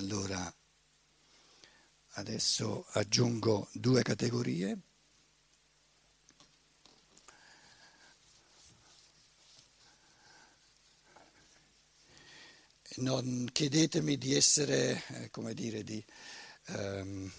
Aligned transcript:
Allora, 0.00 0.50
adesso 2.12 2.86
aggiungo 2.92 3.68
due 3.74 4.02
categorie. 4.02 4.78
Non 12.96 13.46
chiedetemi 13.52 14.16
di 14.16 14.34
essere, 14.34 15.04
eh, 15.08 15.30
come 15.30 15.52
dire, 15.52 15.84
di, 15.84 16.02
ehm, 16.68 17.30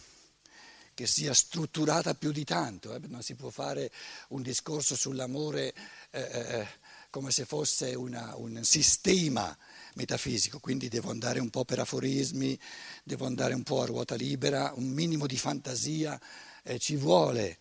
che 0.93 1.07
sia 1.07 1.33
strutturata 1.33 2.13
più 2.13 2.31
di 2.31 2.43
tanto, 2.43 2.93
eh, 2.93 2.99
non 3.07 3.23
si 3.23 3.33
può 3.33 3.49
fare 3.49 3.91
un 4.29 4.43
discorso 4.43 4.95
sull'amore 4.95 5.73
eh, 6.11 6.21
eh 6.21 6.67
come 7.11 7.29
se 7.29 7.45
fosse 7.45 7.93
una, 7.93 8.33
un 8.37 8.63
sistema 8.63 9.55
metafisico, 9.95 10.59
quindi 10.59 10.87
devo 10.87 11.11
andare 11.11 11.39
un 11.39 11.49
po' 11.49 11.65
per 11.65 11.79
aforismi, 11.79 12.57
devo 13.03 13.25
andare 13.25 13.53
un 13.53 13.63
po' 13.63 13.81
a 13.81 13.85
ruota 13.85 14.15
libera, 14.15 14.71
un 14.75 14.87
minimo 14.87 15.27
di 15.27 15.37
fantasia 15.37 16.19
eh, 16.63 16.79
ci 16.79 16.95
vuole 16.95 17.59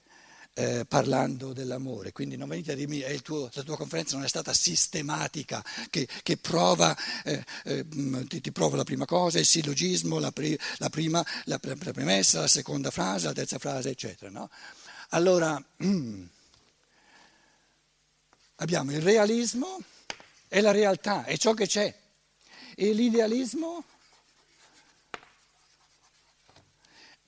eh, 0.55 0.85
parlando 0.87 1.53
dell'amore, 1.53 2.13
quindi 2.13 2.37
non 2.37 2.49
venite 2.49 2.73
a 2.73 2.75
dirmi 2.75 3.01
che 3.01 3.07
eh, 3.07 3.23
la 3.25 3.63
tua 3.63 3.77
conferenza 3.77 4.15
non 4.15 4.25
è 4.25 4.29
stata 4.29 4.53
sistematica, 4.53 5.65
che, 5.91 6.07
che 6.23 6.37
prova, 6.37 6.97
eh, 7.25 7.45
eh, 7.65 7.87
ti, 8.29 8.41
ti, 8.41 8.53
prova 8.53 8.77
la 8.77 8.85
prima 8.85 9.05
cosa, 9.05 9.39
il 9.39 9.47
sillogismo, 9.47 10.19
la, 10.19 10.31
pri, 10.31 10.59
la, 10.79 10.89
prima, 10.91 11.25
la, 11.45 11.59
la, 11.61 11.77
premessa, 11.93 12.41
la 12.41 12.49
seconda 12.49 12.91
frase, 12.91 13.27
la 13.27 13.33
terza 13.33 13.59
frase, 13.59 13.91
eccetera. 13.91 14.31
No? 14.31 14.49
Allora, 15.11 15.61
abbiamo 18.61 18.93
il 18.93 19.01
realismo 19.01 19.79
e 20.49 20.61
la 20.61 20.71
realtà, 20.71 21.25
è 21.25 21.37
ciò 21.37 21.55
che 21.55 21.67
c'è. 21.67 21.95
E 22.75 22.93
l'idealismo 22.93 23.85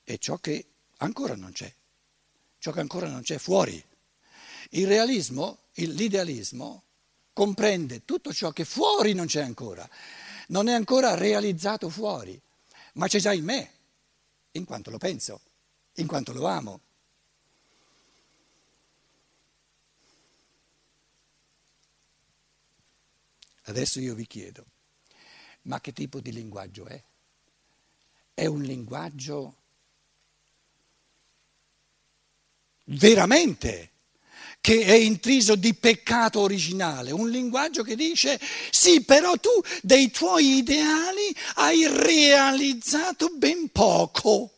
è 0.04 0.16
ciò 0.18 0.38
che 0.38 0.66
ancora 0.98 1.34
non 1.34 1.52
c'è, 1.52 1.72
ciò 2.58 2.70
che 2.70 2.80
ancora 2.80 3.08
non 3.08 3.22
c'è 3.22 3.38
fuori. 3.38 3.82
Il 4.70 4.86
realismo, 4.86 5.58
l'idealismo, 5.74 6.82
comprende 7.32 8.04
tutto 8.04 8.32
ciò 8.32 8.50
che 8.50 8.64
fuori 8.64 9.12
non 9.14 9.26
c'è 9.26 9.42
ancora, 9.42 9.88
non 10.48 10.68
è 10.68 10.72
ancora 10.72 11.14
realizzato 11.14 11.88
fuori, 11.88 12.40
ma 12.94 13.08
c'è 13.08 13.18
già 13.18 13.32
in 13.32 13.44
me, 13.44 13.70
in 14.52 14.64
quanto 14.64 14.90
lo 14.90 14.98
penso, 14.98 15.40
in 15.94 16.06
quanto 16.06 16.32
lo 16.32 16.46
amo. 16.46 16.80
Adesso 23.64 24.00
io 24.00 24.14
vi 24.14 24.26
chiedo, 24.26 24.64
ma 25.62 25.80
che 25.80 25.92
tipo 25.92 26.20
di 26.20 26.32
linguaggio 26.32 26.86
è? 26.86 27.02
È 28.34 28.46
un 28.46 28.62
linguaggio 28.62 29.56
veramente 32.84 33.90
che 34.60 34.84
è 34.84 34.94
intriso 34.94 35.56
di 35.56 35.74
peccato 35.74 36.40
originale, 36.40 37.10
un 37.10 37.28
linguaggio 37.28 37.82
che 37.82 37.96
dice 37.96 38.40
sì, 38.70 39.02
però 39.02 39.36
tu 39.36 39.50
dei 39.82 40.10
tuoi 40.10 40.58
ideali 40.58 41.34
hai 41.56 41.86
realizzato 41.88 43.28
ben 43.36 43.70
poco. 43.70 44.50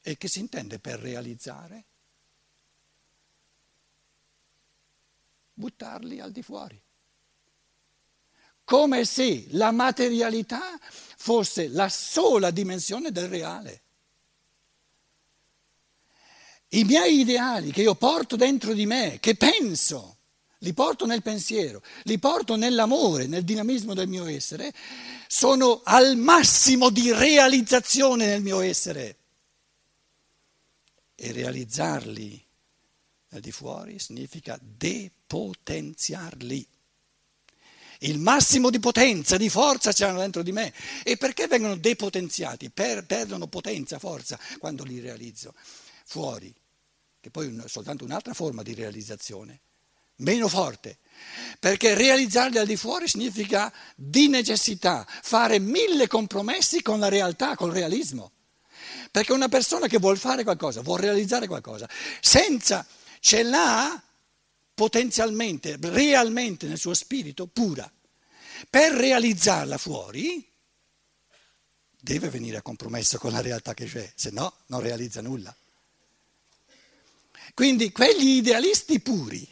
E 0.00 0.16
che 0.16 0.28
si 0.28 0.38
intende 0.40 0.78
per 0.78 0.98
realizzare? 0.98 1.84
Buttarli 5.58 6.20
al 6.20 6.30
di 6.30 6.42
fuori 6.42 6.80
come 8.68 9.06
se 9.06 9.46
la 9.52 9.70
materialità 9.70 10.78
fosse 11.16 11.68
la 11.68 11.88
sola 11.88 12.50
dimensione 12.50 13.10
del 13.10 13.26
reale. 13.26 13.80
I 16.68 16.84
miei 16.84 17.20
ideali 17.20 17.72
che 17.72 17.80
io 17.80 17.94
porto 17.94 18.36
dentro 18.36 18.74
di 18.74 18.84
me, 18.84 19.16
che 19.20 19.36
penso, 19.36 20.18
li 20.58 20.74
porto 20.74 21.06
nel 21.06 21.22
pensiero, 21.22 21.82
li 22.02 22.18
porto 22.18 22.56
nell'amore, 22.56 23.26
nel 23.26 23.42
dinamismo 23.42 23.94
del 23.94 24.06
mio 24.06 24.26
essere, 24.26 24.74
sono 25.28 25.80
al 25.82 26.18
massimo 26.18 26.90
di 26.90 27.10
realizzazione 27.10 28.26
nel 28.26 28.42
mio 28.42 28.60
essere. 28.60 29.16
E 31.14 31.32
realizzarli 31.32 32.47
al 33.30 33.40
di 33.40 33.52
fuori 33.52 33.98
significa 33.98 34.58
depotenziarli 34.60 36.66
il 38.02 38.18
massimo 38.18 38.70
di 38.70 38.78
potenza, 38.78 39.36
di 39.36 39.48
forza 39.48 39.92
c'erano 39.92 40.20
dentro 40.20 40.42
di 40.42 40.52
me. 40.52 40.72
E 41.02 41.16
perché 41.16 41.46
vengono 41.46 41.76
depotenziati? 41.76 42.70
Per, 42.70 43.04
perdono 43.04 43.48
potenza, 43.48 43.98
forza 43.98 44.38
quando 44.58 44.84
li 44.84 45.00
realizzo 45.00 45.54
fuori, 46.04 46.54
che 47.20 47.30
poi 47.30 47.60
è 47.64 47.68
soltanto 47.68 48.04
un'altra 48.04 48.34
forma 48.34 48.62
di 48.62 48.74
realizzazione, 48.74 49.60
meno 50.16 50.48
forte. 50.48 50.98
Perché 51.58 51.94
realizzarli 51.94 52.58
al 52.58 52.66
di 52.66 52.76
fuori 52.76 53.08
significa 53.08 53.72
di 53.96 54.28
necessità 54.28 55.04
fare 55.08 55.58
mille 55.58 56.06
compromessi 56.06 56.82
con 56.82 57.00
la 57.00 57.08
realtà, 57.08 57.56
col 57.56 57.72
realismo. 57.72 58.32
Perché 59.10 59.32
una 59.32 59.48
persona 59.48 59.88
che 59.88 59.98
vuole 59.98 60.18
fare 60.18 60.44
qualcosa, 60.44 60.82
vuole 60.82 61.02
realizzare 61.02 61.48
qualcosa, 61.48 61.88
senza 62.20 62.86
ce 63.20 63.42
l'ha 63.42 64.02
potenzialmente, 64.74 65.76
realmente 65.80 66.66
nel 66.66 66.78
suo 66.78 66.94
spirito 66.94 67.46
pura. 67.46 67.90
Per 68.70 68.92
realizzarla 68.92 69.78
fuori 69.78 70.46
deve 72.00 72.28
venire 72.28 72.58
a 72.58 72.62
compromesso 72.62 73.18
con 73.18 73.32
la 73.32 73.40
realtà 73.40 73.74
che 73.74 73.86
c'è, 73.86 74.10
se 74.14 74.30
no 74.30 74.54
non 74.66 74.80
realizza 74.80 75.20
nulla. 75.20 75.54
Quindi 77.54 77.90
quegli 77.90 78.36
idealisti 78.36 79.00
puri 79.00 79.46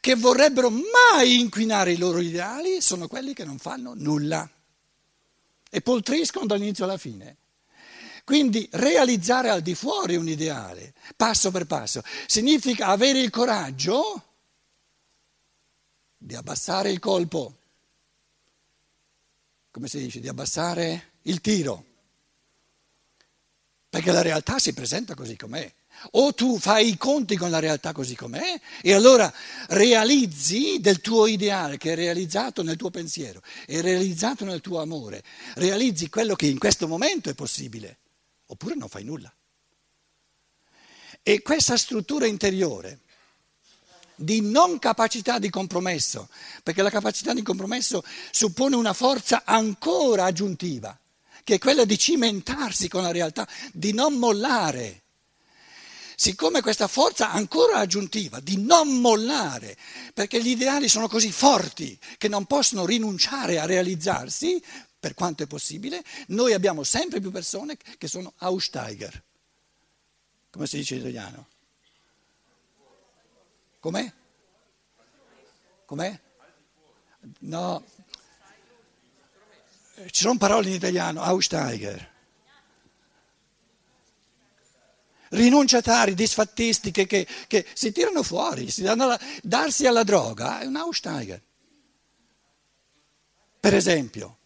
che 0.00 0.14
vorrebbero 0.14 0.70
mai 0.70 1.40
inquinare 1.40 1.92
i 1.92 1.96
loro 1.96 2.20
ideali 2.20 2.80
sono 2.80 3.08
quelli 3.08 3.32
che 3.32 3.44
non 3.44 3.58
fanno 3.58 3.94
nulla 3.94 4.48
e 5.70 5.80
poltriscono 5.80 6.46
dall'inizio 6.46 6.84
alla 6.84 6.98
fine. 6.98 7.36
Quindi 8.26 8.68
realizzare 8.72 9.50
al 9.50 9.62
di 9.62 9.76
fuori 9.76 10.16
un 10.16 10.28
ideale, 10.28 10.94
passo 11.14 11.52
per 11.52 11.64
passo, 11.64 12.02
significa 12.26 12.88
avere 12.88 13.20
il 13.20 13.30
coraggio 13.30 14.24
di 16.18 16.34
abbassare 16.34 16.90
il 16.90 16.98
colpo, 16.98 17.56
come 19.70 19.86
si 19.86 19.98
dice, 19.98 20.18
di 20.18 20.26
abbassare 20.26 21.12
il 21.22 21.40
tiro, 21.40 21.84
perché 23.88 24.10
la 24.10 24.22
realtà 24.22 24.58
si 24.58 24.72
presenta 24.72 25.14
così 25.14 25.36
com'è. 25.36 25.72
O 26.10 26.34
tu 26.34 26.58
fai 26.58 26.88
i 26.88 26.96
conti 26.96 27.36
con 27.36 27.50
la 27.50 27.60
realtà 27.60 27.92
così 27.92 28.16
com'è 28.16 28.60
e 28.82 28.92
allora 28.92 29.32
realizzi 29.68 30.80
del 30.80 31.00
tuo 31.00 31.28
ideale 31.28 31.78
che 31.78 31.92
è 31.92 31.94
realizzato 31.94 32.64
nel 32.64 32.74
tuo 32.74 32.90
pensiero, 32.90 33.40
è 33.66 33.80
realizzato 33.80 34.44
nel 34.44 34.60
tuo 34.60 34.80
amore, 34.80 35.22
realizzi 35.54 36.08
quello 36.08 36.34
che 36.34 36.46
in 36.46 36.58
questo 36.58 36.88
momento 36.88 37.30
è 37.30 37.34
possibile, 37.34 37.98
oppure 38.46 38.74
non 38.74 38.88
fai 38.88 39.04
nulla. 39.04 39.32
E 41.22 41.42
questa 41.42 41.76
struttura 41.76 42.26
interiore 42.26 43.00
di 44.16 44.40
non 44.40 44.78
capacità 44.78 45.38
di 45.38 45.50
compromesso, 45.50 46.28
perché 46.62 46.82
la 46.82 46.90
capacità 46.90 47.34
di 47.34 47.42
compromesso 47.42 48.02
suppone 48.30 48.76
una 48.76 48.94
forza 48.94 49.42
ancora 49.44 50.24
aggiuntiva, 50.24 50.98
che 51.44 51.54
è 51.54 51.58
quella 51.58 51.84
di 51.84 51.98
cimentarsi 51.98 52.88
con 52.88 53.02
la 53.02 53.12
realtà, 53.12 53.46
di 53.72 53.92
non 53.92 54.14
mollare. 54.14 55.02
Siccome 56.18 56.62
questa 56.62 56.88
forza 56.88 57.30
ancora 57.30 57.76
aggiuntiva 57.76 58.40
di 58.40 58.56
non 58.56 59.00
mollare, 59.00 59.76
perché 60.14 60.42
gli 60.42 60.48
ideali 60.48 60.88
sono 60.88 61.08
così 61.08 61.30
forti 61.30 61.98
che 62.16 62.28
non 62.28 62.46
possono 62.46 62.86
rinunciare 62.86 63.58
a 63.58 63.66
realizzarsi, 63.66 64.62
per 65.06 65.14
quanto 65.14 65.44
è 65.44 65.46
possibile, 65.46 66.02
noi 66.28 66.52
abbiamo 66.52 66.82
sempre 66.82 67.20
più 67.20 67.30
persone 67.30 67.76
che 67.76 68.08
sono 68.08 68.32
Aussteiger, 68.38 69.22
come 70.50 70.66
si 70.66 70.78
dice 70.78 70.96
in 70.96 71.02
italiano. 71.02 71.46
Com'è? 73.78 74.12
Com'è? 75.84 76.20
No, 77.38 77.84
ci 80.10 80.22
sono 80.22 80.38
parole 80.38 80.70
in 80.70 80.74
italiano, 80.74 81.22
Aussteiger. 81.22 82.14
Rinunciatari, 85.28 86.14
disfattisti 86.14 86.90
che, 86.90 87.06
che, 87.06 87.28
che, 87.46 87.64
si 87.74 87.92
tirano 87.92 88.24
fuori, 88.24 88.72
si 88.72 88.84
alla, 88.84 89.20
darsi 89.40 89.86
alla 89.86 90.02
droga 90.02 90.58
è 90.58 90.66
un 90.66 90.74
Aussteiger. 90.74 91.40
Per 93.60 93.72
esempio, 93.72 94.38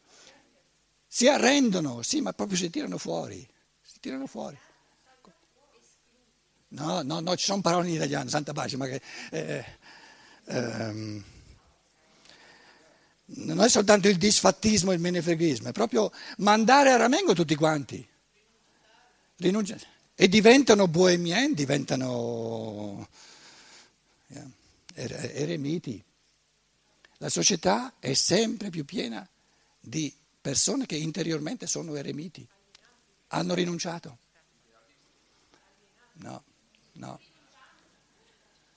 si 1.21 1.29
arrendono, 1.29 2.01
sì, 2.01 2.23
ma 2.23 2.33
proprio 2.33 2.57
si 2.57 2.71
tirano 2.71 2.97
fuori, 2.97 3.47
si 3.83 4.01
tirano 4.01 4.27
fuori. 4.27 4.59
No, 6.69 7.03
no, 7.03 7.21
no, 7.21 7.37
ci 7.37 7.45
sono 7.45 7.61
parole 7.61 7.89
in 7.89 7.95
italiano, 7.97 8.31
santa 8.31 8.55
pace, 8.55 8.79
ma 8.79 8.87
che... 8.87 9.03
Eh, 9.31 9.65
ehm, 10.47 11.25
non 13.27 13.61
è 13.61 13.69
soltanto 13.69 14.09
il 14.09 14.17
disfattismo 14.17 14.93
e 14.93 14.95
il 14.95 15.01
menefreghismo, 15.03 15.69
è 15.69 15.73
proprio 15.73 16.11
mandare 16.39 16.91
a 16.91 16.97
ramengo 16.97 17.35
tutti 17.35 17.55
quanti. 17.55 18.09
Rinunciare. 19.37 19.87
E 20.15 20.27
diventano 20.27 20.89
bohemien, 20.89 21.53
diventano 21.53 23.07
eremiti. 24.95 26.03
La 27.19 27.29
società 27.29 27.93
è 27.99 28.15
sempre 28.15 28.71
più 28.71 28.87
piena 28.87 29.29
di 29.79 30.11
persone 30.41 30.87
che 30.87 30.97
interiormente 30.97 31.67
sono 31.67 31.95
eremiti, 31.95 32.47
hanno 33.29 33.55
rinunciato. 33.55 34.19
No, 36.15 36.43
no. 36.93 37.21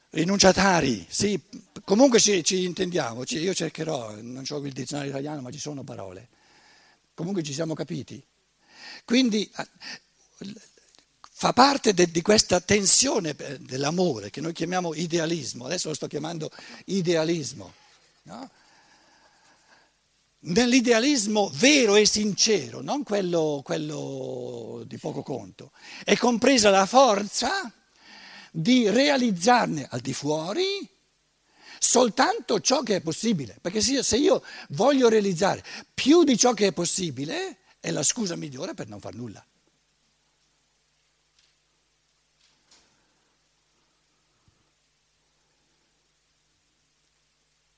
Rinunciatari, 0.10 1.06
sì, 1.10 1.42
comunque 1.84 2.20
ci, 2.20 2.44
ci 2.44 2.66
intendiamo, 2.66 3.24
io 3.28 3.54
cercherò, 3.54 4.16
non 4.22 4.44
ho 4.48 4.58
il 4.58 4.74
dizionario 4.74 5.12
italiano, 5.12 5.42
ma 5.42 5.52
ci 5.52 5.60
sono 5.60 5.84
parole. 5.84 6.30
Comunque 7.16 7.42
ci 7.42 7.54
siamo 7.54 7.74
capiti. 7.74 8.24
Quindi 9.06 9.52
fa 11.32 11.52
parte 11.52 11.94
de, 11.94 12.12
di 12.12 12.22
questa 12.22 12.62
tensione 12.62 13.36
dell'amore 13.60 14.30
che 14.30 14.40
noi 14.40 14.54
chiamiamo 14.54 14.94
idealismo, 14.94 15.66
adesso 15.66 15.90
lo 15.90 15.96
sto 15.96 16.08
chiamando 16.08 16.52
idealismo. 16.86 17.74
No? 18.24 18.50
Nell'idealismo 20.46 21.50
vero 21.54 21.96
e 21.96 22.06
sincero, 22.06 22.82
non 22.82 23.04
quello, 23.04 23.62
quello 23.64 24.84
di 24.86 24.98
poco 24.98 25.24
conto, 25.24 25.72
è 26.04 26.18
compresa 26.18 26.70
la 26.70 26.86
forza 26.86 27.72
di 28.52 28.90
realizzarne 28.90 29.88
al 29.90 30.02
di 30.02 30.14
fuori 30.14 30.90
soltanto 31.80 32.60
ciò 32.60 32.84
che 32.84 32.98
è 32.98 33.02
possibile, 33.02 33.58
perché 33.62 33.80
se 33.80 34.18
io 34.18 34.44
voglio 34.70 35.08
realizzare 35.08 35.64
più 35.94 36.26
di 36.26 36.38
ciò 36.38 36.54
che 36.54 36.68
è 36.68 36.74
possibile, 36.74 37.60
è 37.80 37.92
la 37.92 38.04
scusa 38.04 38.36
migliore 38.36 38.74
per 38.74 38.90
non 38.90 39.00
far 39.00 39.16
nulla. 39.16 39.46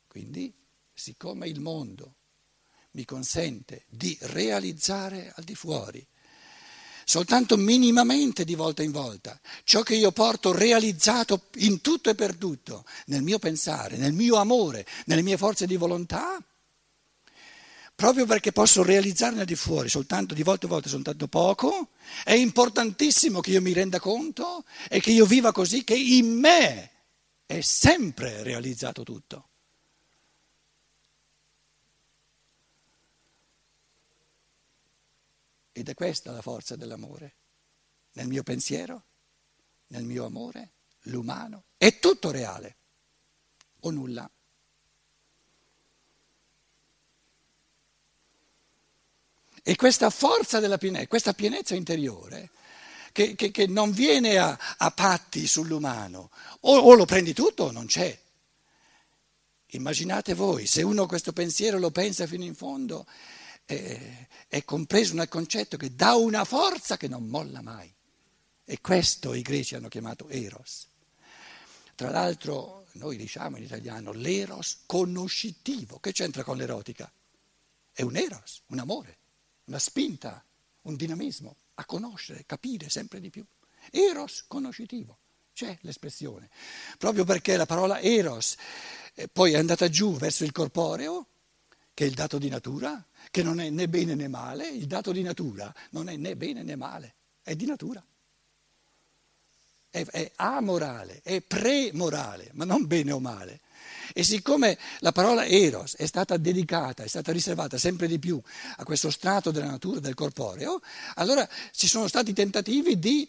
Quindi, 0.08 0.52
siccome 0.94 1.48
il 1.48 1.60
mondo 1.60 2.16
mi 2.96 3.06
consente 3.06 3.84
di 3.90 4.18
realizzare 4.22 5.32
al 5.36 5.44
di 5.44 5.54
fuori, 5.54 6.06
soltanto 7.04 7.58
minimamente 7.58 8.46
di 8.46 8.56
volta 8.56 8.84
in 8.84 8.92
volta, 8.92 9.40
ciò 9.64 9.84
che 9.84 9.96
io 9.96 10.12
porto 10.12 10.54
realizzato 10.54 11.48
in 11.56 11.82
tutto 11.82 12.10
e 12.10 12.16
per 12.16 12.36
tutto, 12.36 12.86
nel 13.08 13.22
mio 13.22 13.38
pensare, 13.38 13.98
nel 13.98 14.14
mio 14.14 14.38
amore, 14.38 14.86
nelle 15.06 15.22
mie 15.22 15.38
forze 15.38 15.68
di 15.68 15.76
volontà, 15.76 16.42
proprio 17.94 18.26
perché 18.26 18.52
posso 18.52 18.82
realizzarne 18.82 19.42
al 19.42 19.46
di 19.46 19.56
fuori 19.56 19.88
soltanto 19.90 20.34
di 20.34 20.44
volta 20.44 20.66
in 20.66 20.72
volta 20.72 20.90
soltanto 20.90 21.28
poco, 21.28 21.90
è 22.24 22.34
importantissimo 22.34 23.42
che 23.42 23.52
io 23.52 23.62
mi 23.62 23.74
renda 23.74 24.00
conto 24.00 24.64
e 24.90 25.02
che 25.02 25.12
io 25.12 25.26
viva 25.26 25.52
così 25.52 25.84
che 25.84 25.96
in 25.96 26.40
me 26.40 26.92
è 27.46 27.60
sempre 27.60 28.42
realizzato 28.42 29.04
tutto. 29.04 29.50
Ed 35.78 35.90
è 35.90 35.94
questa 35.94 36.32
la 36.32 36.42
forza 36.42 36.78
dell'amore. 36.78 37.36
Nel 38.14 38.28
mio 38.28 38.44
pensiero, 38.44 39.04
nel 39.88 40.06
mio 40.06 40.24
amore, 40.24 40.72
l'umano, 41.02 41.66
è 41.76 42.00
tutto 42.00 42.32
reale 42.32 42.78
o 43.82 43.90
nulla. 43.92 44.30
E 49.62 49.76
questa 49.76 50.10
forza 50.10 50.62
della 50.62 50.78
pienezza, 50.78 51.08
questa 51.08 51.34
pienezza 51.34 51.76
interiore, 51.76 52.52
che, 53.12 53.36
che, 53.36 53.52
che 53.52 53.68
non 53.68 53.92
viene 53.92 54.38
a, 54.38 54.58
a, 54.78 54.92
patti 54.92 55.46
sull'umano, 55.46 56.30
o, 56.62 56.78
o 56.78 56.94
lo 56.94 57.04
prendi 57.04 57.34
tutto 57.34 57.66
o 57.66 57.72
non 57.72 57.88
c'è. 57.88 58.18
Immaginate 59.72 60.36
voi, 60.36 60.68
se 60.68 60.84
uno 60.84 61.06
questo 61.06 61.34
pensiero 61.34 61.80
lo 61.80 61.92
pensa 61.92 62.28
fino 62.28 62.46
in 62.46 62.56
fondo, 62.56 63.06
è, 63.66 64.28
è 64.48 64.64
compreso 64.64 65.16
nel 65.16 65.28
concetto 65.28 65.78
che 65.78 65.96
dà 65.96 66.16
una 66.16 66.46
forza 66.46 66.98
che 66.98 67.08
non 67.08 67.26
molla 67.26 67.62
mai. 67.62 67.94
E 68.64 68.82
questo 68.82 69.34
i 69.34 69.42
greci 69.42 69.76
hanno 69.76 69.90
chiamato 69.90 70.28
eros. 70.30 70.88
Tra 71.96 72.10
l'altro 72.10 72.86
noi 72.94 73.18
diciamo 73.18 73.58
in 73.58 73.64
italiano 73.64 74.12
l'eros 74.12 74.84
conoscitivo. 74.86 76.00
Che 76.00 76.12
c'entra 76.12 76.44
con 76.44 76.58
l'erotica? 76.58 77.12
È 77.92 78.02
un 78.02 78.16
eros, 78.16 78.62
un 78.68 78.80
amore, 78.80 79.18
una 79.66 79.80
spinta, 79.80 80.44
un 80.82 80.96
dinamismo 80.96 81.56
a 81.76 81.86
conoscere, 81.86 82.46
capire 82.46 82.90
sempre 82.90 83.20
di 83.20 83.30
più. 83.30 83.46
Eros 83.92 84.46
conoscitivo, 84.48 85.20
c'è 85.54 85.78
l'espressione. 85.82 86.50
Proprio 86.98 87.24
perché 87.24 87.56
la 87.56 87.66
parola 87.66 88.00
eros 88.02 88.56
eh, 89.14 89.28
poi 89.28 89.54
è 89.54 89.58
andata 89.58 89.88
giù 89.90 90.16
verso 90.16 90.44
il 90.44 90.52
corporeo, 90.52 91.28
che 91.96 92.04
è 92.04 92.08
il 92.08 92.14
dato 92.14 92.38
di 92.38 92.50
natura, 92.50 93.04
che 93.32 93.42
non 93.42 93.62
è 93.62 93.70
né 93.70 93.88
bene 93.88 94.16
né 94.16 94.28
male, 94.28 94.68
il 94.68 94.86
dato 94.86 95.14
di 95.14 95.22
natura 95.24 95.74
non 95.92 96.10
è 96.10 96.18
né 96.18 96.36
bene 96.36 96.62
né 96.62 96.76
male, 96.76 97.16
è 97.42 97.56
di 97.56 97.66
natura. 97.66 98.06
È, 99.90 100.06
è 100.06 100.30
amorale, 100.36 101.22
è 101.24 101.40
premorale, 101.40 102.50
ma 102.52 102.66
non 102.66 102.86
bene 102.86 103.14
o 103.14 103.20
male. 103.20 103.62
E 104.14 104.24
siccome 104.24 104.78
la 105.00 105.14
parola 105.14 105.46
eros 105.46 105.96
è 105.96 106.06
stata 106.06 106.36
dedicata, 106.36 107.04
è 107.04 107.08
stata 107.08 107.32
riservata 107.32 107.78
sempre 107.78 108.08
di 108.08 108.20
più 108.20 108.42
a 108.76 108.84
questo 108.84 109.10
strato 109.10 109.52
della 109.52 109.70
natura, 109.70 110.02
del 110.02 110.16
corporeo, 110.16 110.82
allora 111.14 111.48
ci 111.72 111.88
sono 111.88 112.10
stati 112.10 112.34
tentativi 112.34 113.00
di, 113.00 113.26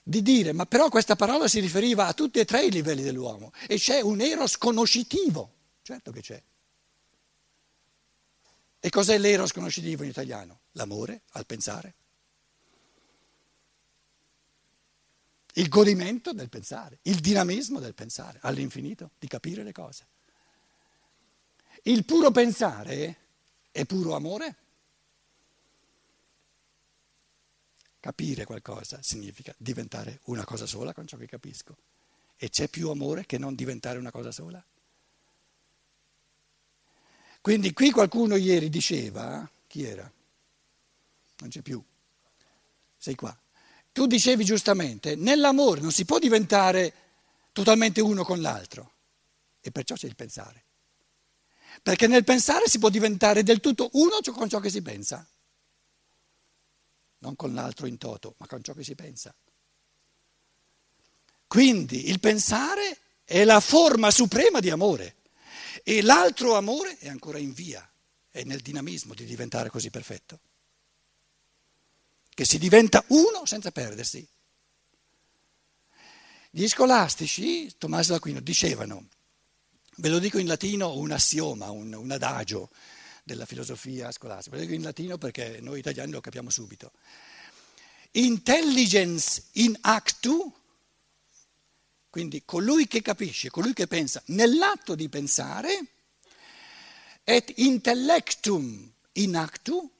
di 0.00 0.22
dire, 0.22 0.52
ma 0.52 0.64
però 0.64 0.88
questa 0.90 1.16
parola 1.16 1.48
si 1.48 1.58
riferiva 1.58 2.06
a 2.06 2.12
tutti 2.12 2.38
e 2.38 2.44
tre 2.44 2.66
i 2.66 2.70
livelli 2.70 3.02
dell'uomo 3.02 3.50
e 3.66 3.78
c'è 3.78 4.00
un 4.00 4.20
eros 4.20 4.58
conoscitivo, 4.58 5.50
certo 5.82 6.12
che 6.12 6.20
c'è. 6.20 6.40
E 8.78 8.90
cos'è 8.90 9.18
l'eros 9.18 9.52
conoscitivo 9.52 10.02
in 10.02 10.10
italiano? 10.10 10.60
L'amore 10.72 11.22
al 11.30 11.46
pensare. 11.46 11.94
Il 15.54 15.68
godimento 15.68 16.32
del 16.32 16.50
pensare, 16.50 16.98
il 17.02 17.18
dinamismo 17.20 17.80
del 17.80 17.94
pensare, 17.94 18.38
all'infinito, 18.42 19.12
di 19.18 19.26
capire 19.26 19.62
le 19.62 19.72
cose. 19.72 20.06
Il 21.84 22.04
puro 22.04 22.30
pensare 22.30 23.16
è 23.70 23.86
puro 23.86 24.14
amore? 24.14 24.56
Capire 28.00 28.44
qualcosa 28.44 29.02
significa 29.02 29.54
diventare 29.56 30.20
una 30.24 30.44
cosa 30.44 30.66
sola 30.66 30.92
con 30.92 31.06
ciò 31.06 31.16
che 31.16 31.26
capisco. 31.26 31.76
E 32.36 32.50
c'è 32.50 32.68
più 32.68 32.90
amore 32.90 33.24
che 33.24 33.38
non 33.38 33.54
diventare 33.54 33.98
una 33.98 34.10
cosa 34.10 34.30
sola? 34.30 34.62
Quindi 37.46 37.72
qui 37.72 37.92
qualcuno 37.92 38.34
ieri 38.34 38.68
diceva, 38.68 39.48
chi 39.68 39.84
era? 39.84 40.02
Non 41.38 41.48
c'è 41.48 41.60
più, 41.60 41.80
sei 42.98 43.14
qua. 43.14 43.38
Tu 43.92 44.08
dicevi 44.08 44.44
giustamente, 44.44 45.14
nell'amore 45.14 45.80
non 45.80 45.92
si 45.92 46.04
può 46.04 46.18
diventare 46.18 46.92
totalmente 47.52 48.00
uno 48.00 48.24
con 48.24 48.40
l'altro 48.40 48.94
e 49.60 49.70
perciò 49.70 49.94
c'è 49.94 50.08
il 50.08 50.16
pensare. 50.16 50.64
Perché 51.84 52.08
nel 52.08 52.24
pensare 52.24 52.66
si 52.66 52.80
può 52.80 52.88
diventare 52.88 53.44
del 53.44 53.60
tutto 53.60 53.90
uno 53.92 54.18
con 54.34 54.48
ciò 54.48 54.58
che 54.58 54.68
si 54.68 54.82
pensa, 54.82 55.24
non 57.18 57.36
con 57.36 57.54
l'altro 57.54 57.86
in 57.86 57.96
toto, 57.96 58.34
ma 58.38 58.48
con 58.48 58.60
ciò 58.64 58.72
che 58.72 58.82
si 58.82 58.96
pensa. 58.96 59.32
Quindi 61.46 62.08
il 62.08 62.18
pensare 62.18 62.98
è 63.22 63.44
la 63.44 63.60
forma 63.60 64.10
suprema 64.10 64.58
di 64.58 64.70
amore. 64.70 65.14
E 65.88 66.02
l'altro 66.02 66.56
amore 66.56 66.98
è 66.98 67.06
ancora 67.06 67.38
in 67.38 67.52
via, 67.52 67.88
è 68.28 68.42
nel 68.42 68.60
dinamismo 68.60 69.14
di 69.14 69.24
diventare 69.24 69.70
così 69.70 69.88
perfetto, 69.88 70.40
che 72.28 72.44
si 72.44 72.58
diventa 72.58 73.04
uno 73.10 73.46
senza 73.46 73.70
perdersi. 73.70 74.26
Gli 76.50 76.66
scolastici, 76.66 77.72
Tommaso 77.78 78.14
d'Aquino, 78.14 78.40
dicevano, 78.40 79.06
ve 79.98 80.08
lo 80.08 80.18
dico 80.18 80.38
in 80.38 80.48
latino, 80.48 80.96
un 80.96 81.12
assioma, 81.12 81.70
un, 81.70 81.94
un 81.94 82.10
adagio 82.10 82.70
della 83.22 83.46
filosofia 83.46 84.10
scolastica, 84.10 84.56
ve 84.56 84.62
lo 84.62 84.68
dico 84.68 84.76
in 84.76 84.84
latino 84.84 85.18
perché 85.18 85.60
noi 85.60 85.78
italiani 85.78 86.10
lo 86.10 86.20
capiamo 86.20 86.50
subito. 86.50 86.90
Intelligence 88.10 89.44
in 89.52 89.78
actu 89.82 90.52
quindi 92.16 92.46
colui 92.46 92.86
che 92.86 93.02
capisce, 93.02 93.50
colui 93.50 93.74
che 93.74 93.86
pensa 93.86 94.22
nell'atto 94.28 94.94
di 94.94 95.06
pensare, 95.06 95.86
et 97.24 97.52
intellectum 97.56 98.90
in 99.12 99.36
actu, 99.36 99.92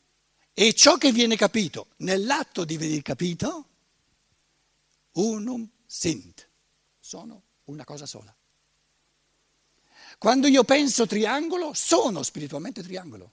e 0.54 0.72
ciò 0.72 0.96
che 0.96 1.12
viene 1.12 1.36
capito 1.36 1.88
nell'atto 1.96 2.64
di 2.64 2.78
venire 2.78 3.02
capito, 3.02 3.68
unum 5.12 5.68
sint, 5.84 6.48
sono 6.98 7.42
una 7.64 7.84
cosa 7.84 8.06
sola. 8.06 8.34
Quando 10.16 10.46
io 10.46 10.64
penso 10.64 11.04
triangolo, 11.06 11.74
sono 11.74 12.22
spiritualmente 12.22 12.82
triangolo. 12.82 13.32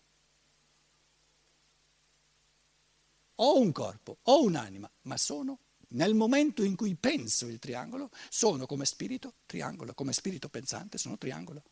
Ho 3.36 3.58
un 3.60 3.72
corpo, 3.72 4.18
ho 4.24 4.44
un'anima, 4.44 4.92
ma 5.04 5.16
sono, 5.16 5.58
nel 5.94 6.14
momento 6.14 6.64
in 6.64 6.76
cui 6.76 6.96
penso 6.96 7.48
il 7.48 7.60
triangolo, 7.60 8.10
sono 8.30 8.66
come 8.66 8.86
spirito 8.86 9.34
triangolo, 9.46 9.94
come 9.94 10.14
spirito 10.14 10.50
pensante 10.50 10.98
sono 10.98 11.18
triangolo. 11.18 11.64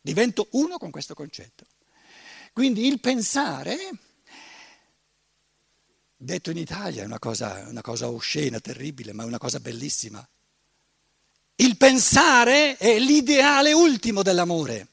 Divento 0.00 0.48
uno 0.52 0.78
con 0.78 0.90
questo 0.90 1.14
concetto. 1.14 1.66
Quindi 2.52 2.86
il 2.86 3.00
pensare, 3.00 3.90
detto 6.16 6.50
in 6.50 6.58
Italia, 6.58 7.02
è 7.02 7.06
una 7.06 7.18
cosa, 7.18 7.66
una 7.68 7.80
cosa 7.80 8.08
oscena, 8.08 8.60
terribile, 8.60 9.12
ma 9.12 9.22
è 9.22 9.26
una 9.26 9.38
cosa 9.38 9.58
bellissima. 9.58 10.26
Il 11.56 11.76
pensare 11.76 12.76
è 12.76 12.98
l'ideale 12.98 13.72
ultimo 13.72 14.22
dell'amore, 14.22 14.88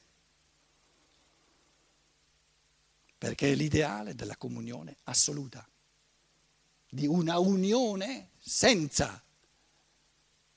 perché 3.18 3.52
è 3.52 3.54
l'ideale 3.54 4.14
della 4.14 4.36
comunione 4.36 4.96
assoluta, 5.04 5.68
di 6.90 7.06
una 7.06 7.38
unione 7.38 8.30
senza 8.38 9.22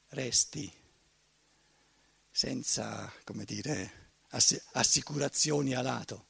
resti, 0.10 0.72
senza, 2.32 3.12
come 3.24 3.46
dire, 3.46 4.12
assicurazioni 4.74 5.74
a 5.74 5.82
lato, 5.82 6.25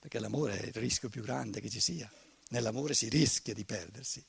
perché 0.00 0.18
l'amore 0.18 0.58
è 0.58 0.66
il 0.66 0.74
rischio 0.74 1.08
più 1.08 1.22
grande 1.22 1.60
che 1.60 1.70
ci 1.70 1.80
sia, 1.80 2.10
nell'amore 2.48 2.94
si 2.94 3.08
rischia 3.08 3.54
di 3.54 3.64
perdersi. 3.64 4.24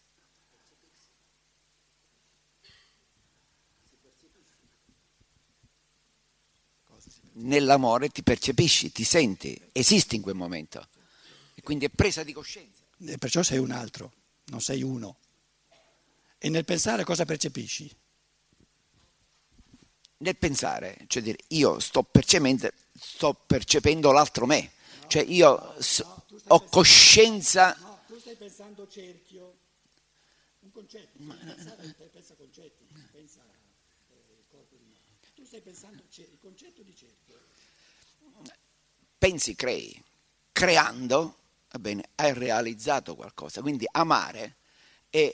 nell'amore 7.38 8.10
ti 8.10 8.24
percepisci, 8.24 8.91
ti 8.91 9.03
senti, 9.03 9.60
esisti 9.72 10.15
in 10.15 10.22
quel 10.22 10.36
momento. 10.36 10.88
E 11.53 11.62
quindi 11.62 11.86
è 11.86 11.89
presa 11.89 12.24
di 12.24 12.34
coscienza. 12.34 12.85
E 12.97 13.17
perciò 13.17 13.43
sei 13.43 13.57
un 13.57 13.71
altro, 13.71 14.11
non 14.45 14.61
sei 14.61 14.81
uno. 14.81 15.17
E 16.37 16.49
nel 16.49 16.65
pensare 16.65 17.03
cosa 17.03 17.25
percepisci? 17.25 17.93
Nel 20.17 20.37
pensare, 20.37 20.97
cioè 21.07 21.21
dire 21.21 21.37
io 21.49 21.79
sto 21.79 22.03
percependo, 22.03 22.69
sto 22.93 23.33
percependo 23.33 24.11
l'altro 24.11 24.45
me, 24.45 24.71
cioè 25.07 25.23
io 25.23 25.75
so, 25.79 26.05
no, 26.05 26.39
ho 26.47 26.63
coscienza. 26.63 27.75
No, 27.79 27.99
tu 28.07 28.17
stai 28.17 28.35
pensando 28.35 28.87
cerchio, 28.87 29.57
un 30.59 30.71
concetto, 30.71 31.11
ma, 31.23 31.35
pensare, 31.35 31.95
pensa 32.11 32.33
concetti, 32.35 32.85
pensa 33.11 33.41
eh, 34.09 34.37
il 34.37 34.45
corpo 34.49 34.75
di 34.77 34.85
me. 34.85 34.95
Tu 35.33 35.45
stai 35.45 35.61
pensando 35.61 36.01
il 36.09 36.37
concetto 36.39 36.81
di 36.81 36.95
cerchio 36.95 37.45
pensi, 39.25 39.55
crei. 39.55 39.99
Creando, 40.51 41.37
bene, 41.79 42.03
hai 42.15 42.34
realizzato 42.34 43.15
qualcosa. 43.15 43.62
Quindi 43.62 43.88
amare 43.91 44.55
è 45.10 45.34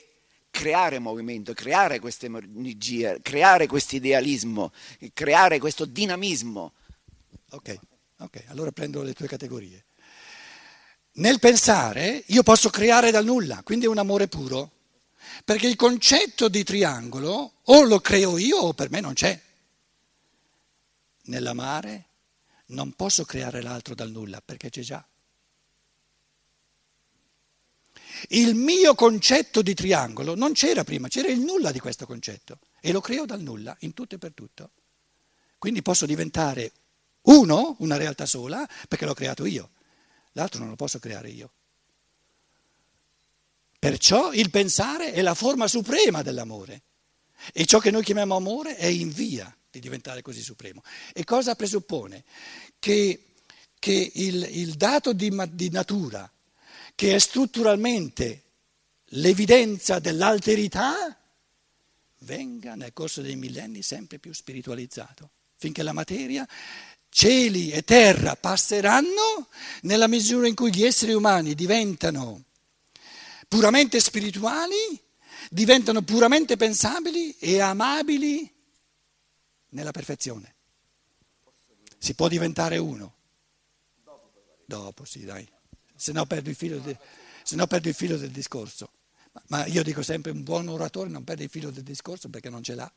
creare 0.50 0.98
movimento, 0.98 1.54
creare 1.54 1.98
queste 1.98 2.26
energie, 2.26 3.20
creare 3.22 3.66
questo 3.66 3.96
idealismo, 3.96 4.72
creare 5.12 5.58
questo 5.58 5.84
dinamismo. 5.84 6.74
Ok, 7.50 7.78
ok, 8.18 8.44
allora 8.48 8.70
prendo 8.70 9.02
le 9.02 9.14
tue 9.14 9.26
categorie. 9.26 9.84
Nel 11.14 11.38
pensare 11.40 12.22
io 12.26 12.42
posso 12.42 12.70
creare 12.70 13.10
dal 13.10 13.24
nulla, 13.24 13.62
quindi 13.62 13.86
è 13.86 13.88
un 13.88 13.98
amore 13.98 14.28
puro, 14.28 14.70
perché 15.44 15.66
il 15.66 15.76
concetto 15.76 16.48
di 16.48 16.62
triangolo 16.62 17.52
o 17.62 17.82
lo 17.82 18.00
creo 18.00 18.38
io 18.38 18.58
o 18.58 18.72
per 18.74 18.90
me 18.90 19.00
non 19.00 19.14
c'è. 19.14 19.38
Nell'amare 21.24 22.06
non 22.66 22.92
posso 22.92 23.24
creare 23.24 23.62
l'altro 23.62 23.94
dal 23.94 24.10
nulla 24.10 24.40
perché 24.44 24.70
c'è 24.70 24.82
già. 24.82 25.04
Il 28.28 28.54
mio 28.54 28.94
concetto 28.94 29.62
di 29.62 29.74
triangolo 29.74 30.34
non 30.34 30.52
c'era 30.52 30.84
prima, 30.84 31.08
c'era 31.08 31.28
il 31.28 31.40
nulla 31.40 31.72
di 31.72 31.80
questo 31.80 32.06
concetto 32.06 32.58
e 32.80 32.92
lo 32.92 33.00
creo 33.00 33.26
dal 33.26 33.40
nulla, 33.40 33.76
in 33.80 33.94
tutto 33.94 34.14
e 34.14 34.18
per 34.18 34.32
tutto. 34.34 34.70
Quindi 35.58 35.82
posso 35.82 36.06
diventare 36.06 36.72
uno, 37.22 37.76
una 37.78 37.96
realtà 37.96 38.26
sola, 38.26 38.68
perché 38.88 39.04
l'ho 39.04 39.14
creato 39.14 39.44
io, 39.44 39.70
l'altro 40.32 40.60
non 40.60 40.70
lo 40.70 40.76
posso 40.76 40.98
creare 40.98 41.28
io. 41.28 41.50
Perciò 43.78 44.32
il 44.32 44.50
pensare 44.50 45.12
è 45.12 45.22
la 45.22 45.34
forma 45.34 45.66
suprema 45.66 46.22
dell'amore 46.22 46.82
e 47.52 47.66
ciò 47.66 47.80
che 47.80 47.90
noi 47.90 48.04
chiamiamo 48.04 48.36
amore 48.36 48.76
è 48.76 48.86
in 48.86 49.10
via 49.10 49.54
di 49.70 49.80
diventare 49.80 50.22
così 50.22 50.42
supremo. 50.42 50.82
E 51.12 51.24
cosa 51.24 51.56
presuppone? 51.56 52.24
Che, 52.78 53.24
che 53.78 54.10
il, 54.14 54.48
il, 54.52 54.74
dato 54.74 55.12
di, 55.12 55.32
di 55.50 55.70
natura, 55.70 56.30
che 56.94 57.14
è 57.14 57.18
strutturalmente 57.18 58.42
l'evidenza 59.14 59.98
dell'alterità, 59.98 61.16
venga 62.20 62.74
nel 62.74 62.92
corso 62.92 63.20
dei 63.20 63.36
millenni 63.36 63.82
sempre 63.82 64.18
più 64.18 64.32
spiritualizzato, 64.32 65.30
finché 65.56 65.82
la 65.82 65.92
materia, 65.92 66.46
cieli 67.08 67.70
e 67.70 67.82
terra 67.82 68.36
passeranno 68.36 69.48
nella 69.82 70.08
misura 70.08 70.46
in 70.46 70.54
cui 70.54 70.74
gli 70.74 70.84
esseri 70.84 71.12
umani 71.12 71.54
diventano 71.54 72.44
puramente 73.48 74.00
spirituali, 74.00 75.00
diventano 75.50 76.02
puramente 76.02 76.56
pensabili 76.56 77.36
e 77.38 77.60
amabili 77.60 78.50
nella 79.70 79.90
perfezione. 79.90 80.54
Si 81.98 82.14
può 82.14 82.28
diventare 82.28 82.78
uno. 82.78 83.14
Dopo, 84.64 85.04
sì, 85.04 85.24
dai. 85.24 85.46
Se 86.02 86.10
no 86.10 86.26
perdo 86.26 86.50
il 86.50 86.56
filo, 86.56 86.80
de, 86.80 86.98
no 87.50 87.68
perdo 87.68 87.88
il 87.88 87.94
filo 87.94 88.16
del 88.16 88.32
discorso. 88.32 88.90
Ma, 89.30 89.42
ma 89.46 89.66
io 89.66 89.84
dico 89.84 90.02
sempre 90.02 90.32
un 90.32 90.42
buon 90.42 90.66
oratore 90.66 91.08
non 91.08 91.22
perde 91.22 91.44
il 91.44 91.48
filo 91.48 91.70
del 91.70 91.84
discorso 91.84 92.28
perché 92.28 92.50
non 92.50 92.60
ce 92.60 92.74
l'ha. 92.74 92.92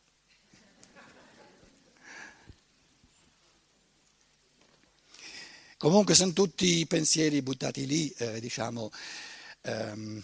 Comunque 5.77 6.15
sono 6.15 6.33
tutti 6.33 6.83
pensieri 6.87 7.43
buttati 7.43 7.85
lì, 7.85 8.09
eh, 8.17 8.39
diciamo, 8.39 8.89
ehm, 9.61 10.23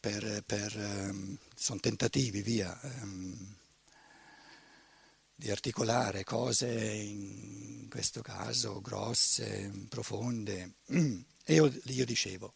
per, 0.00 0.42
per, 0.46 0.78
ehm, 0.78 1.36
sono 1.54 1.78
tentativi, 1.78 2.40
via. 2.40 2.80
Ehm, 2.80 3.54
di 5.40 5.50
articolare 5.50 6.22
cose, 6.22 6.68
in 6.68 7.88
questo 7.88 8.20
caso 8.20 8.82
grosse, 8.82 9.72
profonde. 9.88 10.74
E 11.42 11.54
io, 11.54 11.72
io 11.84 12.04
dicevo, 12.04 12.52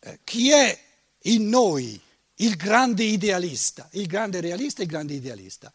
eh, 0.00 0.20
chi 0.22 0.52
è 0.52 0.78
in 1.22 1.48
noi 1.48 1.98
il 2.36 2.54
grande 2.56 3.02
idealista, 3.02 3.88
il 3.92 4.06
grande 4.06 4.40
realista 4.40 4.82
e 4.82 4.84
il 4.84 4.90
grande 4.90 5.14
idealista? 5.14 5.72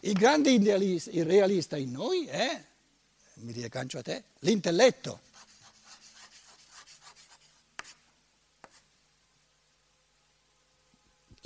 Il 0.00 0.12
grande 0.12 0.50
idealista, 0.50 1.10
il 1.10 1.24
realista 1.24 1.78
in 1.78 1.92
noi 1.92 2.26
è, 2.26 2.62
mi 3.36 3.52
riaggancio 3.52 3.98
a 3.98 4.02
te, 4.02 4.24
l'intelletto. 4.40 5.20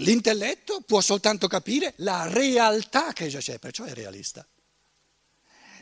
L'intelletto 0.01 0.81
può 0.81 1.01
soltanto 1.01 1.47
capire 1.47 1.95
la 1.97 2.27
realtà 2.27 3.13
che 3.13 3.29
già 3.29 3.41
c'è, 3.41 3.59
perciò 3.59 3.85
è 3.85 3.93
realista. 3.93 4.47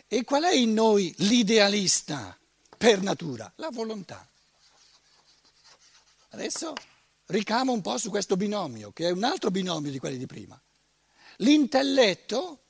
E 0.09 0.25
qual 0.25 0.45
è 0.45 0.55
in 0.55 0.73
noi 0.73 1.15
l'idealista 1.19 2.37
per 2.77 3.03
natura? 3.03 3.51
La 3.57 3.69
volontà. 3.71 4.27
Adesso 6.31 6.73
ricamo 7.27 7.73
un 7.73 7.81
po' 7.81 7.99
su 7.99 8.11
questo 8.11 8.37
binomio, 8.37 8.91
che 8.91 9.09
è 9.09 9.11
un 9.11 9.25
altro 9.25 9.51
binomio 9.51 9.91
di 9.91 9.99
quelli 9.99 10.19
di 10.19 10.27
prima. 10.27 10.61
L'intelletto 11.37 12.65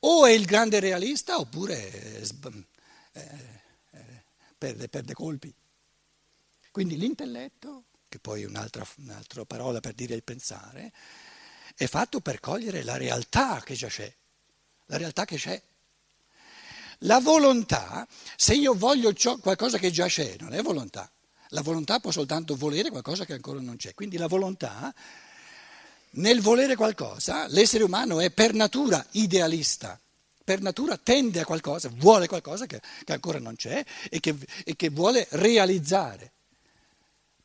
o 0.00 0.26
è 0.26 0.30
il 0.30 0.44
grande 0.44 0.78
realista 0.78 1.38
oppure 1.38 2.20
eh, 2.20 3.22
eh, 3.90 4.24
perde, 4.56 4.88
perde 4.88 5.14
colpi. 5.14 5.52
Quindi 6.70 6.96
l'intelletto 6.96 7.84
che 8.10 8.18
poi 8.18 8.42
è 8.42 8.44
un'altra, 8.44 8.84
un'altra 8.96 9.44
parola 9.44 9.78
per 9.78 9.94
dire 9.94 10.16
il 10.16 10.24
pensare, 10.24 10.92
è 11.76 11.86
fatto 11.86 12.20
per 12.20 12.40
cogliere 12.40 12.82
la 12.82 12.96
realtà 12.96 13.62
che 13.64 13.74
già 13.74 13.86
c'è, 13.86 14.12
la 14.86 14.96
realtà 14.96 15.24
che 15.24 15.36
c'è. 15.36 15.62
La 17.04 17.20
volontà, 17.20 18.06
se 18.36 18.54
io 18.54 18.74
voglio 18.74 19.12
ciò, 19.14 19.38
qualcosa 19.38 19.78
che 19.78 19.92
già 19.92 20.06
c'è, 20.06 20.36
non 20.40 20.52
è 20.52 20.60
volontà. 20.60 21.08
La 21.50 21.62
volontà 21.62 22.00
può 22.00 22.10
soltanto 22.10 22.56
volere 22.56 22.90
qualcosa 22.90 23.24
che 23.24 23.32
ancora 23.32 23.60
non 23.60 23.76
c'è. 23.76 23.94
Quindi 23.94 24.18
la 24.18 24.26
volontà, 24.26 24.92
nel 26.14 26.42
volere 26.42 26.74
qualcosa, 26.74 27.46
l'essere 27.46 27.84
umano 27.84 28.18
è 28.18 28.32
per 28.32 28.54
natura 28.54 29.06
idealista, 29.12 29.98
per 30.44 30.60
natura 30.60 30.98
tende 30.98 31.40
a 31.40 31.44
qualcosa, 31.44 31.88
vuole 31.94 32.26
qualcosa 32.26 32.66
che, 32.66 32.82
che 33.04 33.12
ancora 33.12 33.38
non 33.38 33.54
c'è 33.54 33.82
e 34.10 34.18
che, 34.18 34.36
e 34.64 34.74
che 34.74 34.90
vuole 34.90 35.26
realizzare 35.30 36.32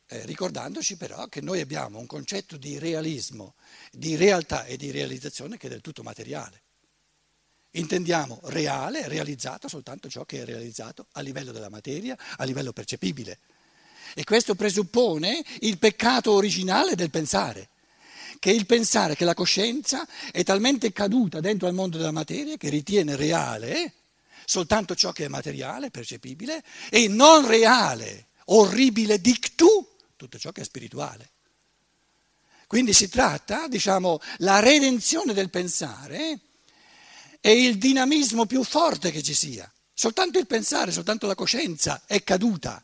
eh, 0.08 0.24
ricordandoci 0.24 0.96
però 0.96 1.26
che 1.26 1.40
noi 1.40 1.60
abbiamo 1.60 1.98
un 1.98 2.06
concetto 2.06 2.56
di 2.56 2.78
realismo, 2.78 3.54
di 3.90 4.16
realtà 4.16 4.64
e 4.64 4.76
di 4.76 4.90
realizzazione 4.90 5.56
che 5.56 5.66
è 5.66 5.70
del 5.70 5.80
tutto 5.80 6.02
materiale. 6.02 6.62
intendiamo 7.72 8.40
reale, 8.44 9.06
realizzato 9.06 9.68
soltanto 9.68 10.08
ciò 10.08 10.24
che 10.24 10.40
è 10.40 10.44
realizzato 10.46 11.08
a 11.12 11.20
livello 11.20 11.52
della 11.52 11.68
materia, 11.68 12.16
a 12.36 12.44
livello 12.44 12.72
percepibile. 12.72 13.38
E 14.14 14.24
questo 14.24 14.54
presuppone 14.54 15.44
il 15.60 15.76
peccato 15.76 16.32
originale 16.32 16.94
del 16.94 17.10
pensare, 17.10 17.68
che 18.38 18.50
il 18.50 18.64
pensare 18.64 19.14
che 19.14 19.26
la 19.26 19.34
coscienza 19.34 20.06
è 20.30 20.42
talmente 20.42 20.90
caduta 20.92 21.40
dentro 21.40 21.68
al 21.68 21.74
mondo 21.74 21.98
della 21.98 22.12
materia 22.12 22.56
che 22.56 22.70
ritiene 22.70 23.14
reale 23.14 23.92
soltanto 24.46 24.94
ciò 24.94 25.12
che 25.12 25.26
è 25.26 25.28
materiale, 25.28 25.90
percepibile, 25.90 26.62
e 26.88 27.08
non 27.08 27.46
reale, 27.46 28.28
orribile 28.46 29.20
dictu, 29.20 29.95
tutto 30.16 30.38
ciò 30.38 30.52
che 30.52 30.62
è 30.62 30.64
spirituale. 30.64 31.30
Quindi 32.66 32.92
si 32.92 33.08
tratta, 33.08 33.68
diciamo, 33.68 34.20
la 34.38 34.58
redenzione 34.58 35.32
del 35.32 35.50
pensare 35.50 36.40
è 37.40 37.48
il 37.50 37.78
dinamismo 37.78 38.44
più 38.44 38.64
forte 38.64 39.12
che 39.12 39.22
ci 39.22 39.34
sia. 39.34 39.70
Soltanto 39.94 40.38
il 40.38 40.46
pensare, 40.46 40.90
soltanto 40.90 41.26
la 41.26 41.36
coscienza 41.36 42.02
è 42.06 42.24
caduta. 42.24 42.82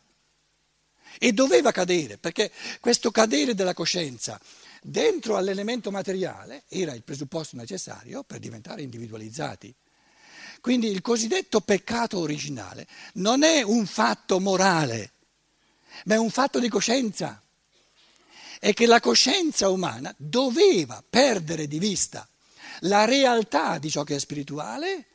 E 1.19 1.31
doveva 1.33 1.71
cadere, 1.71 2.17
perché 2.17 2.51
questo 2.79 3.11
cadere 3.11 3.55
della 3.55 3.73
coscienza 3.73 4.39
dentro 4.81 5.37
all'elemento 5.37 5.91
materiale 5.91 6.63
era 6.67 6.93
il 6.93 7.03
presupposto 7.03 7.55
necessario 7.55 8.23
per 8.23 8.39
diventare 8.39 8.81
individualizzati. 8.81 9.73
Quindi 10.59 10.87
il 10.87 11.01
cosiddetto 11.01 11.61
peccato 11.61 12.19
originale 12.19 12.87
non 13.15 13.43
è 13.43 13.61
un 13.61 13.85
fatto 13.85 14.39
morale, 14.39 15.11
ma 16.05 16.15
è 16.15 16.17
un 16.17 16.29
fatto 16.29 16.59
di 16.59 16.69
coscienza. 16.69 17.41
È 18.59 18.73
che 18.73 18.85
la 18.85 18.99
coscienza 18.99 19.69
umana 19.69 20.13
doveva 20.17 21.03
perdere 21.07 21.67
di 21.67 21.79
vista 21.79 22.27
la 22.81 23.05
realtà 23.05 23.77
di 23.77 23.89
ciò 23.89 24.03
che 24.03 24.15
è 24.15 24.19
spirituale, 24.19 25.07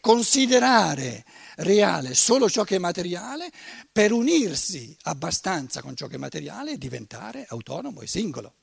considerare 0.00 1.24
reale 1.56 2.14
solo 2.14 2.50
ciò 2.50 2.64
che 2.64 2.76
è 2.76 2.78
materiale 2.78 3.50
per 3.90 4.12
unirsi 4.12 4.96
abbastanza 5.02 5.80
con 5.80 5.96
ciò 5.96 6.06
che 6.06 6.16
è 6.16 6.18
materiale 6.18 6.72
e 6.72 6.78
diventare 6.78 7.46
autonomo 7.48 8.02
e 8.02 8.06
singolo. 8.06 8.54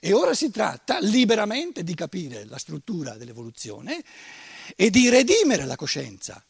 E 0.00 0.12
ora 0.12 0.34
si 0.34 0.50
tratta 0.50 0.98
liberamente 1.00 1.82
di 1.82 1.94
capire 1.94 2.44
la 2.44 2.58
struttura 2.58 3.16
dell'evoluzione 3.16 4.02
e 4.74 4.90
di 4.90 5.08
redimere 5.08 5.64
la 5.64 5.76
coscienza, 5.76 6.44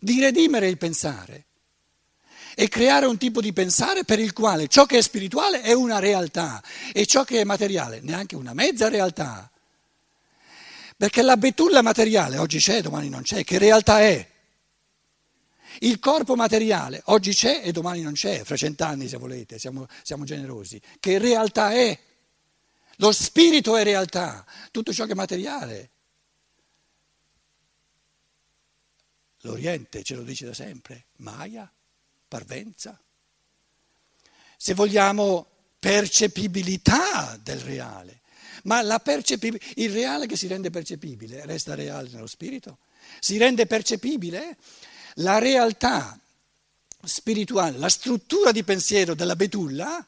di 0.00 0.18
redimere 0.20 0.68
il 0.68 0.78
pensare 0.78 1.46
e 2.54 2.68
creare 2.68 3.06
un 3.06 3.18
tipo 3.18 3.40
di 3.40 3.52
pensare 3.52 4.04
per 4.04 4.18
il 4.18 4.32
quale 4.32 4.68
ciò 4.68 4.86
che 4.86 4.98
è 4.98 5.02
spirituale 5.02 5.62
è 5.62 5.72
una 5.72 5.98
realtà 5.98 6.62
e 6.92 7.06
ciò 7.06 7.24
che 7.24 7.40
è 7.40 7.44
materiale 7.44 8.00
neanche 8.00 8.36
una 8.36 8.54
mezza 8.54 8.88
realtà. 8.88 9.50
Perché 10.96 11.22
la 11.22 11.36
betulla 11.36 11.82
materiale 11.82 12.38
oggi 12.38 12.58
c'è, 12.58 12.80
domani 12.80 13.08
non 13.08 13.22
c'è, 13.22 13.44
che 13.44 13.58
realtà 13.58 14.00
è? 14.00 14.30
Il 15.80 15.98
corpo 15.98 16.36
materiale 16.36 17.00
oggi 17.06 17.32
c'è 17.32 17.62
e 17.64 17.72
domani 17.72 18.02
non 18.02 18.12
c'è, 18.12 18.44
fra 18.44 18.56
cent'anni 18.56 19.08
se 19.08 19.16
volete, 19.16 19.58
siamo, 19.58 19.86
siamo 20.02 20.24
generosi. 20.24 20.80
Che 21.00 21.18
realtà 21.18 21.72
è? 21.72 21.98
Lo 22.96 23.10
spirito 23.10 23.76
è 23.76 23.82
realtà, 23.82 24.44
tutto 24.70 24.92
ciò 24.92 25.06
che 25.06 25.12
è 25.12 25.16
materiale 25.16 25.90
L'Oriente 29.42 30.02
ce 30.02 30.14
lo 30.14 30.22
dice 30.22 30.46
da 30.46 30.54
sempre, 30.54 31.06
Maya, 31.16 31.70
parvenza. 32.32 32.98
Se 34.56 34.72
vogliamo 34.72 35.46
percepibilità 35.78 37.38
del 37.42 37.60
reale, 37.60 38.20
ma 38.62 38.80
il 38.80 39.90
reale 39.90 40.26
che 40.26 40.36
si 40.36 40.46
rende 40.46 40.70
percepibile 40.70 41.44
resta 41.44 41.74
reale 41.74 42.08
nello 42.10 42.26
spirito? 42.26 42.78
Si 43.20 43.36
rende 43.36 43.66
percepibile 43.66 44.56
la 45.16 45.38
realtà 45.38 46.18
spirituale, 47.04 47.76
la 47.76 47.90
struttura 47.90 48.50
di 48.50 48.64
pensiero 48.64 49.14
della 49.14 49.36
betulla, 49.36 50.06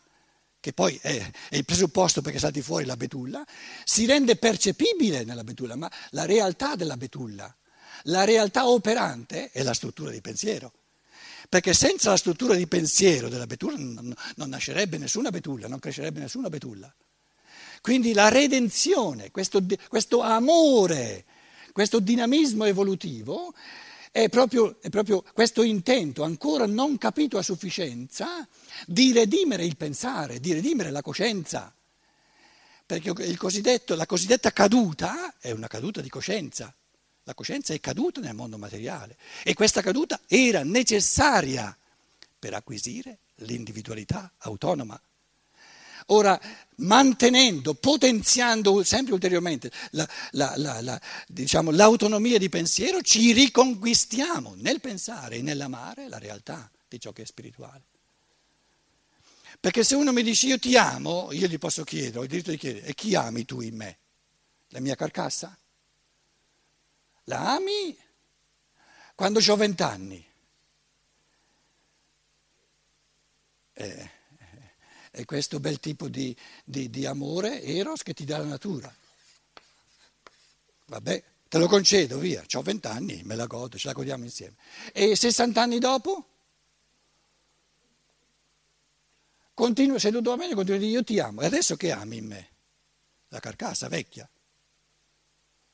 che 0.60 0.72
poi 0.72 0.98
è 1.02 1.30
il 1.50 1.64
presupposto 1.66 2.22
perché 2.22 2.38
salti 2.38 2.62
fuori 2.62 2.86
la 2.86 2.96
betulla, 2.96 3.44
si 3.84 4.06
rende 4.06 4.36
percepibile 4.36 5.24
nella 5.24 5.44
betulla, 5.44 5.76
ma 5.76 5.90
la 6.10 6.24
realtà 6.24 6.74
della 6.74 6.96
betulla 6.96 7.54
la 8.08 8.24
realtà 8.24 8.68
operante 8.68 9.50
è 9.50 9.62
la 9.62 9.72
struttura 9.72 10.10
di 10.10 10.20
pensiero. 10.20 10.72
Perché 11.48 11.74
senza 11.74 12.10
la 12.10 12.16
struttura 12.16 12.54
di 12.54 12.66
pensiero 12.66 13.28
della 13.28 13.46
betulla 13.46 13.76
non, 13.76 14.14
non 14.36 14.48
nascerebbe 14.48 14.98
nessuna 14.98 15.30
betulla, 15.30 15.68
non 15.68 15.78
crescerebbe 15.78 16.20
nessuna 16.20 16.48
betulla. 16.48 16.92
Quindi 17.80 18.14
la 18.14 18.28
redenzione, 18.28 19.30
questo, 19.30 19.62
questo 19.88 20.20
amore, 20.22 21.24
questo 21.72 22.00
dinamismo 22.00 22.64
evolutivo 22.64 23.52
è 24.10 24.28
proprio, 24.28 24.80
è 24.80 24.88
proprio, 24.90 25.24
questo 25.34 25.62
intento 25.62 26.22
ancora 26.22 26.66
non 26.66 26.96
capito 26.98 27.36
a 27.36 27.42
sufficienza 27.42 28.46
di 28.86 29.12
redimere 29.12 29.64
il 29.64 29.76
pensare, 29.76 30.40
di 30.40 30.52
redimere 30.52 30.90
la 30.90 31.02
coscienza. 31.02 31.74
Perché 32.86 33.12
la 33.86 34.06
cosiddetta 34.06 34.52
caduta 34.52 35.34
è 35.38 35.50
una 35.50 35.66
caduta 35.66 36.00
di 36.00 36.08
coscienza. 36.08 36.74
La 37.24 37.34
coscienza 37.34 37.72
è 37.72 37.80
caduta 37.80 38.20
nel 38.20 38.34
mondo 38.34 38.58
materiale 38.58 39.16
e 39.42 39.54
questa 39.54 39.80
caduta 39.80 40.20
era 40.26 40.62
necessaria 40.62 41.76
per 42.38 42.54
acquisire 42.54 43.18
l'individualità 43.36 44.30
autonoma. 44.38 45.00
Ora, 46.08 46.38
mantenendo, 46.76 47.72
potenziando 47.72 48.84
sempre 48.84 49.14
ulteriormente 49.14 49.70
la, 49.92 50.06
la, 50.32 50.54
la, 50.56 51.00
diciamo, 51.26 51.70
l'autonomia 51.70 52.36
di 52.36 52.50
pensiero, 52.50 53.00
ci 53.00 53.32
riconquistiamo 53.32 54.54
nel 54.58 54.80
pensare 54.80 55.36
e 55.36 55.42
nell'amare 55.42 56.08
la 56.08 56.18
realtà 56.18 56.70
di 56.86 57.00
ciò 57.00 57.12
che 57.12 57.22
è 57.22 57.26
spirituale. 57.26 57.84
Perché 59.58 59.82
se 59.82 59.94
uno 59.94 60.12
mi 60.12 60.22
dice 60.22 60.48
io 60.48 60.58
ti 60.58 60.76
amo, 60.76 61.32
io 61.32 61.46
gli 61.46 61.58
posso 61.58 61.84
chiedere, 61.84 62.18
ho 62.18 62.22
il 62.22 62.28
diritto 62.28 62.50
di 62.50 62.58
chiedere, 62.58 62.84
e 62.84 62.92
chi 62.92 63.14
ami 63.14 63.46
tu 63.46 63.62
in 63.62 63.76
me? 63.76 63.96
La 64.68 64.80
mia 64.80 64.94
carcassa? 64.94 65.56
La 67.24 67.54
ami 67.54 67.96
quando 69.14 69.40
ho 69.46 69.56
vent'anni. 69.56 70.32
Eh, 73.76 74.10
è 75.10 75.24
questo 75.24 75.60
bel 75.60 75.78
tipo 75.78 76.08
di, 76.08 76.36
di, 76.64 76.90
di 76.90 77.06
amore, 77.06 77.62
eros, 77.62 78.02
che 78.02 78.14
ti 78.14 78.24
dà 78.24 78.38
la 78.38 78.44
natura. 78.44 78.92
Vabbè, 80.86 81.24
te 81.48 81.58
lo 81.58 81.68
concedo, 81.68 82.18
via, 82.18 82.44
ho 82.52 82.62
vent'anni, 82.62 83.22
me 83.24 83.36
la 83.36 83.46
godo, 83.46 83.78
ce 83.78 83.86
la 83.86 83.92
godiamo 83.92 84.24
insieme. 84.24 84.56
E 84.92 85.14
60 85.14 85.62
anni 85.62 85.78
dopo? 85.78 86.28
Continuo, 89.54 89.98
seduto 89.98 90.32
a 90.32 90.36
me, 90.36 90.52
continuo 90.52 90.76
a 90.76 90.78
dire 90.80 90.90
io 90.90 91.04
ti 91.04 91.20
amo. 91.20 91.42
E 91.42 91.46
adesso 91.46 91.76
che 91.76 91.92
ami 91.92 92.16
in 92.16 92.26
me? 92.26 92.48
La 93.28 93.38
carcassa 93.38 93.88
vecchia. 93.88 94.28